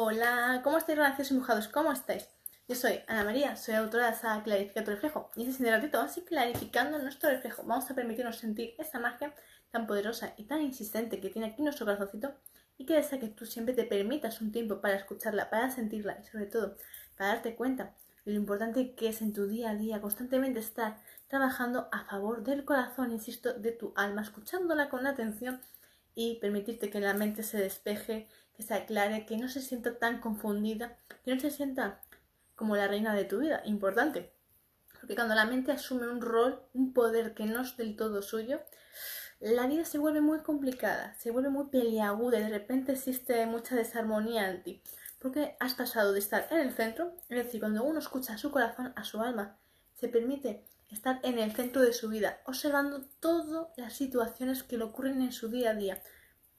[0.00, 1.66] Hola, ¿cómo estáis, graciosos y mojados?
[1.66, 2.28] ¿Cómo estáis?
[2.68, 5.28] Yo soy Ana María, soy autora de esa Clarifica tu reflejo.
[5.34, 7.64] Y este siguiente ratito vamos a ir clarificando nuestro reflejo.
[7.64, 9.34] Vamos a permitirnos sentir esa magia
[9.72, 12.32] tan poderosa y tan insistente que tiene aquí nuestro corazoncito
[12.76, 16.26] y que desea que tú siempre te permitas un tiempo para escucharla, para sentirla y
[16.26, 16.76] sobre todo
[17.16, 21.00] para darte cuenta de lo importante que es en tu día a día constantemente estar
[21.26, 25.60] trabajando a favor del corazón, insisto, de tu alma, escuchándola con atención
[26.14, 28.28] y permitirte que la mente se despeje,
[28.58, 32.00] que se aclare, que no se sienta tan confundida, que no se sienta
[32.56, 33.62] como la reina de tu vida.
[33.64, 34.32] Importante.
[34.98, 38.60] Porque cuando la mente asume un rol, un poder que no es del todo suyo,
[39.38, 43.76] la vida se vuelve muy complicada, se vuelve muy peliaguda y de repente existe mucha
[43.76, 44.82] desarmonía en ti.
[45.20, 48.50] Porque has pasado de estar en el centro, es decir, cuando uno escucha a su
[48.50, 49.56] corazón, a su alma,
[49.94, 54.84] se permite estar en el centro de su vida, observando todas las situaciones que le
[54.84, 56.02] ocurren en su día a día,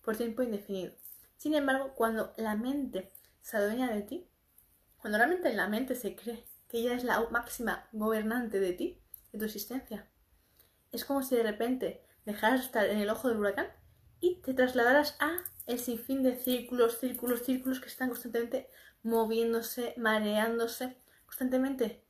[0.02, 0.94] por tiempo indefinido.
[1.40, 4.30] Sin embargo, cuando la mente se adueña de ti,
[4.98, 9.40] cuando realmente la mente se cree que ella es la máxima gobernante de ti, de
[9.40, 10.06] tu existencia,
[10.92, 13.68] es como si de repente dejaras de estar en el ojo del huracán
[14.20, 18.70] y te trasladaras a el sinfín de círculos, círculos, círculos que están constantemente
[19.02, 22.04] moviéndose, mareándose, constantemente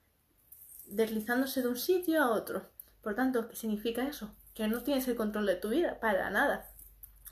[0.88, 2.72] deslizándose de un sitio a otro.
[3.04, 4.36] Por tanto, ¿qué significa eso?
[4.56, 6.69] Que no tienes el control de tu vida, para nada.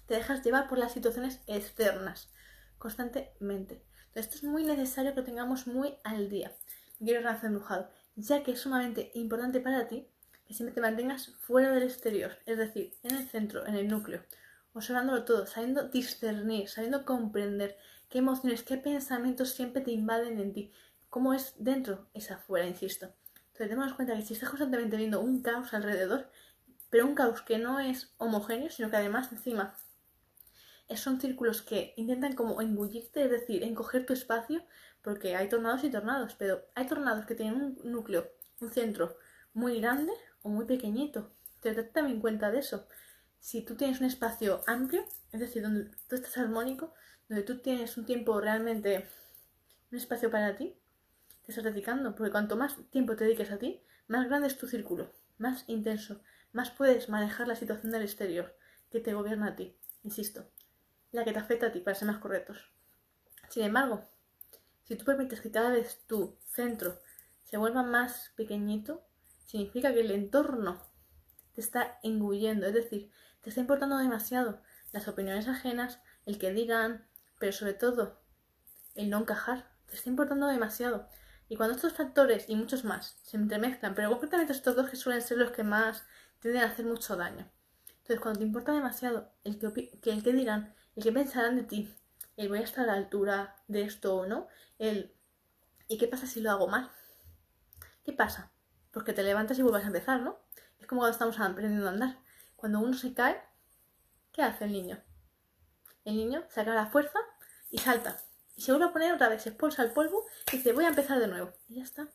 [0.08, 2.30] Te dejas llevar por las situaciones externas,
[2.78, 3.84] constantemente.
[4.08, 6.54] Entonces, esto es muy necesario que tengamos muy al día.
[6.98, 10.08] Quiero lanzar embrujado, ya que es sumamente importante para ti
[10.48, 14.24] que siempre te mantengas fuera del exterior, es decir, en el centro, en el núcleo,
[14.74, 17.78] observándolo todo, sabiendo discernir, sabiendo comprender
[18.10, 20.72] qué emociones, qué pensamientos siempre te invaden en ti,
[21.10, 23.14] cómo es dentro, es afuera, insisto.
[23.48, 26.30] Entonces, démonos cuenta que si estás constantemente viendo un caos alrededor,
[26.90, 29.76] pero un caos que no es homogéneo, sino que además encima
[30.96, 34.64] son círculos que intentan como embullirte, es decir, encoger tu espacio,
[35.02, 39.18] porque hay tornados y tornados, pero hay tornados que tienen un núcleo, un centro
[39.54, 40.14] muy grande
[40.44, 41.34] o muy pequeñito.
[41.62, 42.88] Te das también cuenta de eso.
[43.40, 46.94] Si tú tienes un espacio amplio, es decir, donde tú estás armónico,
[47.28, 49.08] donde tú tienes un tiempo realmente,
[49.92, 50.78] un espacio para ti,
[51.44, 54.68] te estás dedicando, porque cuanto más tiempo te dediques a ti, más grande es tu
[54.68, 58.56] círculo, más intenso, más puedes manejar la situación del exterior
[58.90, 60.50] que te gobierna a ti, insisto,
[61.12, 62.72] la que te afecta a ti, para ser más correctos.
[63.50, 64.04] Sin embargo,
[64.84, 67.02] si tú permites que cada vez tu centro
[67.44, 69.06] se vuelva más pequeñito,
[69.46, 70.82] significa que el entorno
[71.54, 77.08] te está engullendo, es decir, te está importando demasiado las opiniones ajenas, el que digan,
[77.40, 78.22] pero sobre todo
[78.96, 81.10] el no encajar, te está importando demasiado.
[81.50, 85.22] Y cuando estos factores y muchos más se entremezclan, pero concretamente estos dos que suelen
[85.22, 86.06] ser los que más
[86.40, 87.50] tienden a hacer mucho daño.
[88.08, 91.94] Entonces, cuando te importa demasiado el que, el que dirán, el que pensarán de ti,
[92.38, 94.48] el voy a estar a la altura de esto o no,
[94.80, 95.14] el
[95.90, 96.90] ¿y qué pasa si lo hago mal?
[98.06, 98.54] ¿Qué pasa?
[98.92, 100.40] Porque te levantas y vuelves a empezar, ¿no?
[100.80, 102.18] Es como cuando estamos aprendiendo a andar.
[102.56, 103.44] Cuando uno se cae,
[104.32, 105.04] ¿qué hace el niño?
[106.06, 107.20] El niño saca la fuerza
[107.70, 108.24] y salta
[108.56, 110.90] y se vuelve a poner otra vez, se expulsa el polvo y dice voy a
[110.90, 111.52] empezar de nuevo.
[111.68, 112.08] Y ya está.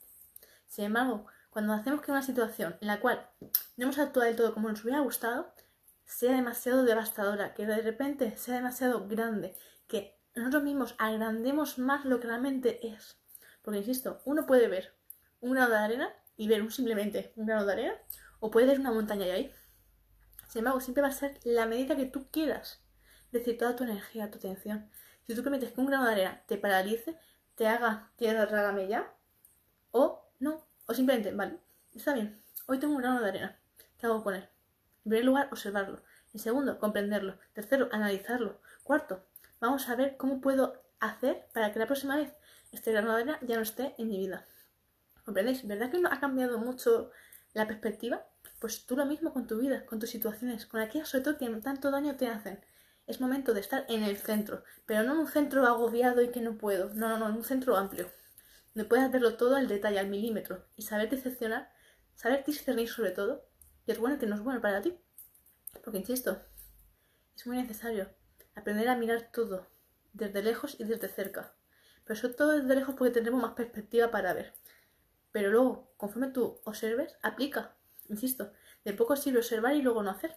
[0.68, 3.28] Sin embargo, cuando hacemos que una situación en la cual
[3.76, 5.52] no hemos actuado del todo como nos hubiera gustado,
[6.12, 9.56] sea demasiado devastadora, que de repente sea demasiado grande,
[9.86, 13.18] que nosotros mismos agrandemos más lo que realmente es.
[13.62, 14.94] Porque, insisto, uno puede ver
[15.40, 17.94] un grano de arena y ver simplemente un grano de arena,
[18.40, 19.52] o puede ver una montaña y ahí.
[20.48, 22.82] Sin embargo, siempre va a ser la medida que tú quieras.
[23.26, 24.90] Es decir, toda tu energía, tu atención.
[25.26, 27.18] Si tú permites que un grano de arena te paralice,
[27.54, 29.14] te haga tierra trágame ya,
[29.90, 31.58] o no, o simplemente, vale,
[31.94, 33.60] está bien, hoy tengo un grano de arena,
[33.98, 34.48] ¿qué hago con él?
[35.04, 36.02] En primer lugar, observarlo.
[36.32, 37.38] En segundo, comprenderlo.
[37.52, 38.60] Tercero, analizarlo.
[38.84, 39.24] Cuarto,
[39.60, 42.32] vamos a ver cómo puedo hacer para que la próxima vez
[42.84, 44.46] grano de arena ya no esté en mi vida.
[45.24, 45.66] ¿Comprendéis?
[45.66, 47.10] ¿Verdad que no ha cambiado mucho
[47.52, 48.26] la perspectiva?
[48.60, 51.48] Pues tú lo mismo con tu vida, con tus situaciones, con aquellas sobre todo que
[51.60, 52.64] tanto daño te hacen
[53.06, 56.40] es momento de estar en el centro, pero no en un centro agobiado y que
[56.40, 58.08] no puedo, no, no, no, en un centro amplio,
[58.74, 61.72] donde puedas verlo todo al detalle, al milímetro, y saber decepcionar,
[62.14, 63.44] saber discernir sobre todo,
[63.86, 64.98] y es bueno que no es bueno para ti,
[65.82, 66.42] porque insisto,
[67.36, 68.10] es muy necesario
[68.54, 69.66] aprender a mirar todo,
[70.12, 71.54] desde lejos y desde cerca,
[72.04, 74.54] pero sobre todo desde lejos porque tendremos más perspectiva para ver,
[75.32, 77.74] pero luego, conforme tú observes, aplica,
[78.08, 78.52] insisto,
[78.84, 80.36] de poco sirve observar y luego no hacer.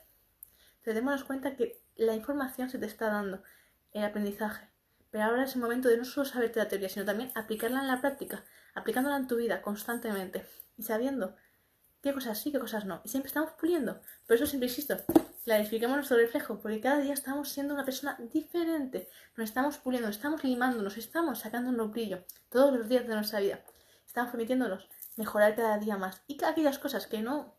[0.78, 3.44] Entonces démonos cuenta que la información se te está dando,
[3.92, 4.70] el aprendizaje.
[5.12, 7.88] Pero ahora es el momento de no solo saberte la teoría, sino también aplicarla en
[7.88, 8.44] la práctica,
[8.74, 10.46] aplicándola en tu vida constantemente
[10.78, 11.36] y sabiendo
[12.06, 13.02] qué cosas sí, qué cosas no.
[13.04, 14.00] Y siempre estamos puliendo.
[14.28, 14.96] Por eso siempre insisto,
[15.44, 19.10] clarifiquemos nuestro reflejo, porque cada día estamos siendo una persona diferente.
[19.36, 23.40] Nos estamos puliendo, estamos limando, nos estamos sacando un brillo todos los días de nuestra
[23.40, 23.60] vida.
[24.06, 26.22] Estamos permitiéndonos mejorar cada día más.
[26.28, 27.56] Y aquellas cosas que no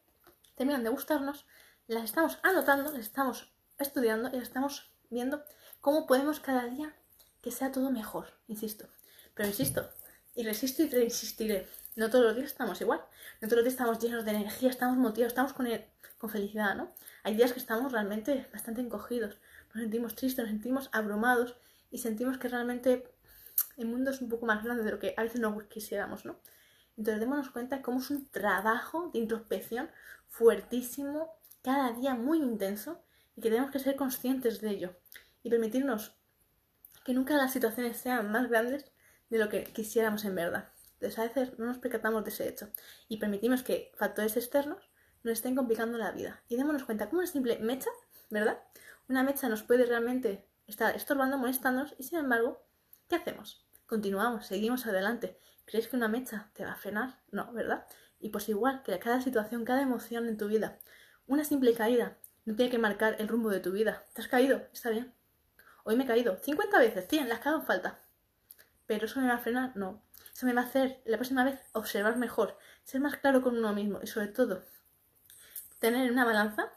[0.55, 1.45] terminan de gustarnos,
[1.89, 5.43] las estamos anotando, las estamos estudiando y las estamos viendo
[5.81, 6.95] cómo podemos cada día
[7.43, 8.87] que sea todo mejor, insisto.
[9.35, 9.91] Pero insisto,
[10.37, 11.67] y resisto y insistiré.
[11.97, 13.01] No todos los días estamos igual.
[13.41, 15.67] No todos los días estamos llenos de energía, estamos motivados, estamos con,
[16.19, 16.93] con felicidad, ¿no?
[17.23, 19.39] Hay días que estamos realmente bastante encogidos.
[19.73, 21.57] Nos sentimos tristes, nos sentimos abrumados
[21.91, 23.11] y sentimos que realmente
[23.79, 26.39] el mundo es un poco más grande de lo que a veces no quisiéramos, ¿no?
[26.99, 29.91] Entonces démonos cuenta cómo es un trabajo de introspección
[30.29, 33.03] fuertísimo, cada día muy intenso
[33.37, 34.97] y que tenemos que ser conscientes de ello
[35.43, 36.15] y permitirnos
[37.05, 38.85] que nunca las situaciones sean más grandes
[39.31, 40.76] de lo que quisiéramos en verdad.
[40.97, 42.71] Entonces a veces no nos percatamos de ese hecho
[43.09, 44.91] y permitimos que factores externos
[45.23, 46.43] nos estén complicando la vida.
[46.49, 47.91] Y démonos cuenta como una simple mecha,
[48.31, 48.61] ¿verdad?
[49.09, 52.65] Una mecha nos puede realmente estar estorbando, molestándonos y sin embargo,
[53.09, 53.67] ¿qué hacemos?
[53.87, 55.39] Continuamos, seguimos adelante.
[55.65, 57.21] ¿Crees que una mecha te va a frenar?
[57.31, 57.87] No, ¿verdad?
[58.19, 60.79] Y pues igual que cada situación, cada emoción en tu vida,
[61.27, 64.05] una simple caída no tiene que marcar el rumbo de tu vida.
[64.15, 64.63] ¿Te has caído?
[64.73, 65.13] Está bien.
[65.85, 68.01] Hoy me he caído 50 veces, 100, las que hagan falta.
[68.87, 70.03] Pero eso me va a frenar, no.
[70.37, 73.73] Eso me va a hacer la próxima vez observar mejor, ser más claro con uno
[73.73, 74.67] mismo y sobre todo
[75.79, 76.75] tener en una balanza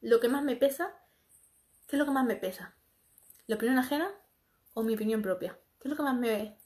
[0.00, 0.92] lo que más me pesa,
[1.86, 2.74] ¿qué es lo que más me pesa?
[3.46, 4.10] ¿La opinión ajena
[4.74, 5.56] o mi opinión propia?
[5.78, 6.58] ¿Qué es lo que más me,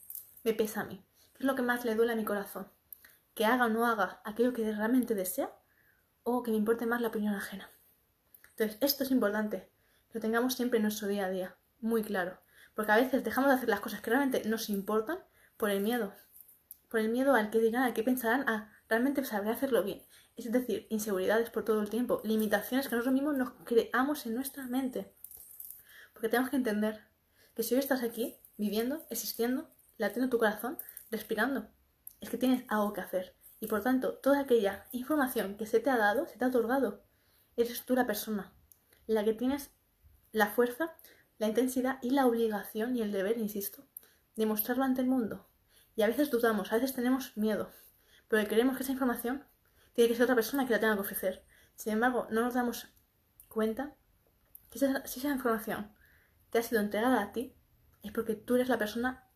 [0.43, 1.05] me pesa a mí?
[1.35, 2.73] ¿Qué es lo que más le duele a mi corazón?
[3.35, 5.55] ¿Que haga o no haga aquello que realmente desea
[6.23, 7.71] o que me importe más la opinión ajena?
[8.53, 9.71] Entonces, esto es importante,
[10.09, 12.41] que lo tengamos siempre en nuestro día a día, muy claro.
[12.75, 15.19] Porque a veces dejamos de hacer las cosas que realmente nos importan
[15.59, 16.15] por el miedo.
[16.91, 20.03] Por el miedo al que dirán, al que pensarán, a realmente saber hacerlo bien.
[20.37, 24.67] Es decir, inseguridades por todo el tiempo, limitaciones que nosotros mismos nos creamos en nuestra
[24.67, 25.15] mente.
[26.13, 27.01] Porque tenemos que entender
[27.55, 30.77] que si hoy estás aquí, viviendo, existiendo, latiendo tu corazón,
[31.11, 31.71] respirando,
[32.21, 33.35] es que tienes algo que hacer.
[33.61, 37.03] Y por tanto, toda aquella información que se te ha dado, se te ha otorgado,
[37.57, 38.53] eres tú la persona,
[39.07, 39.71] la que tienes
[40.33, 40.97] la fuerza
[41.41, 43.87] la intensidad y la obligación y el deber, insisto,
[44.37, 45.47] de mostrarlo ante el mundo.
[46.01, 47.71] Y a veces dudamos, a veces tenemos miedo,
[48.27, 49.45] pero creemos que esa información
[49.93, 51.45] tiene que ser otra persona que la tenga que ofrecer.
[51.75, 52.89] Sin embargo, no nos damos
[53.49, 53.95] cuenta
[54.71, 55.93] que si esa información
[56.49, 57.55] te ha sido entregada a ti,
[58.03, 59.29] es porque tú eres la persona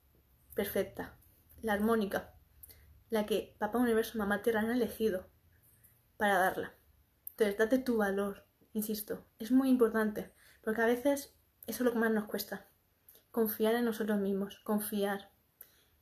[0.55, 1.19] perfecta,
[1.61, 2.33] la armónica,
[3.11, 5.29] la que papá universo, mamá tierra han elegido
[6.17, 6.73] para darla.
[7.33, 10.33] Entonces, date tu valor, insisto, es muy importante,
[10.63, 12.71] porque a veces eso es lo que más nos cuesta.
[13.33, 15.34] Confiar en nosotros mismos, confiar.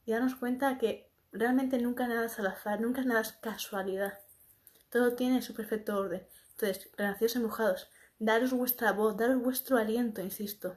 [0.04, 4.18] Y darnos cuenta que realmente nunca nada es al azar, nunca nada es casualidad.
[4.90, 6.26] Todo tiene su perfecto orden.
[6.52, 10.76] Entonces, renacidos empujados, daros vuestra voz, daros vuestro aliento, insisto.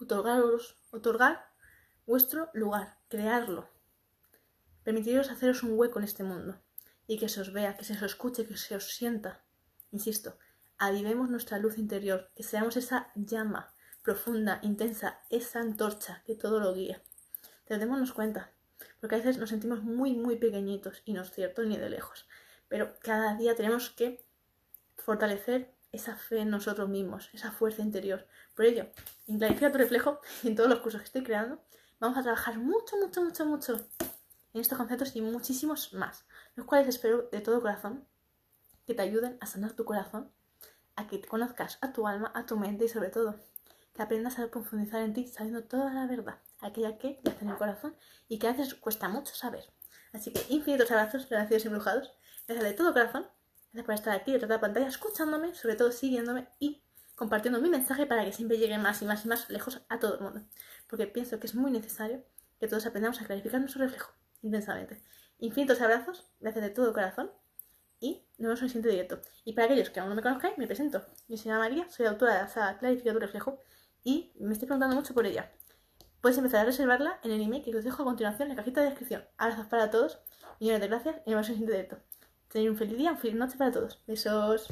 [0.00, 1.52] Otorgaros, otorgar
[2.06, 3.68] vuestro lugar, crearlo.
[4.84, 6.60] Permitiros haceros un hueco en este mundo
[7.06, 9.44] y que se os vea, que se os escuche, que se os sienta.
[9.90, 10.38] Insisto,
[10.78, 16.74] avivemos nuestra luz interior, que seamos esa llama profunda, intensa, esa antorcha que todo lo
[16.74, 17.02] guía.
[17.72, 18.50] Te démonos cuenta,
[19.00, 22.28] porque a veces nos sentimos muy, muy pequeñitos y no es cierto ni de lejos.
[22.68, 24.22] Pero cada día tenemos que
[24.98, 28.26] fortalecer esa fe en nosotros mismos, esa fuerza interior.
[28.54, 28.88] Por ello,
[29.26, 31.62] en Clarifica tu reflejo y en todos los cursos que estoy creando,
[31.98, 33.88] vamos a trabajar mucho, mucho, mucho, mucho
[34.52, 36.26] en estos conceptos y muchísimos más,
[36.56, 38.06] los cuales espero de todo corazón
[38.86, 40.30] que te ayuden a sanar tu corazón,
[40.94, 43.34] a que conozcas a tu alma, a tu mente y sobre todo
[43.94, 47.50] que aprendas a profundizar en ti sabiendo toda la verdad, aquella que ya está en
[47.50, 47.96] el corazón
[48.28, 49.64] y que a veces cuesta mucho saber.
[50.12, 52.12] Así que infinitos abrazos, y embrujados,
[52.46, 53.26] gracias de todo corazón,
[53.72, 56.82] gracias por estar aquí detrás de la pantalla escuchándome, sobre todo siguiéndome y
[57.14, 60.16] compartiendo mi mensaje para que siempre llegue más y más y más lejos a todo
[60.16, 60.42] el mundo.
[60.88, 62.24] Porque pienso que es muy necesario
[62.58, 65.02] que todos aprendamos a clarificar nuestro reflejo intensamente.
[65.38, 67.32] Infinitos abrazos, gracias de todo corazón
[68.00, 69.20] y nos vemos en el siguiente directo.
[69.44, 71.04] Y para aquellos que aún no me conozcáis, me presento.
[71.28, 73.58] Yo soy María, soy autora de la saga Clarifica tu reflejo
[74.04, 75.50] y me estoy preguntando mucho por ella.
[76.22, 78.80] Puedes empezar a reservarla en el email que os dejo a continuación en la cajita
[78.80, 79.24] de descripción.
[79.38, 80.20] Abrazos para todos,
[80.60, 81.98] millones de gracias y en el siguiente directo.
[82.46, 84.00] Tener un feliz día, un feliz noche para todos.
[84.06, 84.68] Besos.